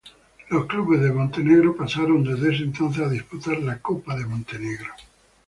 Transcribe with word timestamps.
Los 0.49 0.65
clubes 0.65 0.99
de 0.99 1.11
Montenegro 1.13 1.75
pasaron 1.77 2.23
desde 2.23 2.51
ese 2.55 2.63
entonces 2.63 3.05
a 3.05 3.09
disputar 3.09 3.59
la 3.59 3.77
Copa 3.79 4.15
de 4.17 4.25
Montenegro. 4.25 4.89